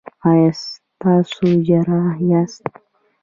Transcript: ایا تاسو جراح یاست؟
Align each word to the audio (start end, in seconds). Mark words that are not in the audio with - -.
ایا 0.29 0.51
تاسو 1.01 1.45
جراح 1.67 2.15
یاست؟ 2.29 2.63